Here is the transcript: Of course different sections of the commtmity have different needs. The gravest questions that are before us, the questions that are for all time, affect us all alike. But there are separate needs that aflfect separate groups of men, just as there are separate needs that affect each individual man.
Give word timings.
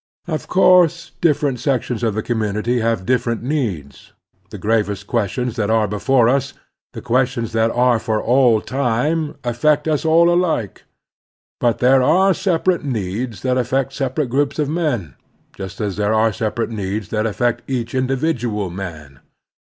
Of 0.27 0.47
course 0.47 1.11
different 1.21 1.59
sections 1.59 2.01
of 2.01 2.15
the 2.15 2.23
commtmity 2.23 2.81
have 2.81 3.05
different 3.05 3.43
needs. 3.43 4.13
The 4.49 4.57
gravest 4.57 5.05
questions 5.05 5.57
that 5.57 5.69
are 5.69 5.87
before 5.87 6.27
us, 6.27 6.55
the 6.93 7.03
questions 7.03 7.51
that 7.51 7.69
are 7.69 7.99
for 7.99 8.19
all 8.19 8.61
time, 8.61 9.35
affect 9.43 9.87
us 9.87 10.03
all 10.03 10.33
alike. 10.33 10.85
But 11.59 11.77
there 11.77 12.01
are 12.01 12.33
separate 12.33 12.83
needs 12.83 13.43
that 13.43 13.57
aflfect 13.57 13.93
separate 13.93 14.29
groups 14.29 14.57
of 14.57 14.67
men, 14.67 15.13
just 15.55 15.79
as 15.79 15.97
there 15.97 16.15
are 16.15 16.33
separate 16.33 16.71
needs 16.71 17.09
that 17.09 17.27
affect 17.27 17.61
each 17.69 17.93
individual 17.93 18.71
man. 18.71 19.19